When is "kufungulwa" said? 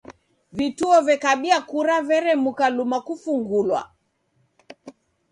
3.07-3.81